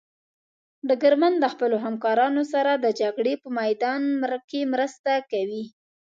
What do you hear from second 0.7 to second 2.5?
ډګرمن د خپلو همکارانو